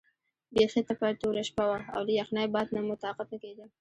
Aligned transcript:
بیخي 0.53 0.81
تپه 0.87 1.07
توره 1.21 1.43
شپه 1.49 1.63
وه 1.69 1.79
او 1.95 2.01
له 2.07 2.11
یخنۍ 2.19 2.45
باد 2.53 2.67
نه 2.75 2.81
مو 2.85 2.95
طاقت 3.05 3.27
نه 3.33 3.37
کېده. 3.43 3.65